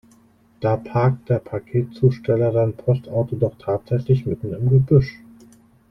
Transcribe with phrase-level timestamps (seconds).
[0.61, 5.19] Da parkt der Paketzusteller sein Postauto doch tatsächlich mitten im Gebüsch!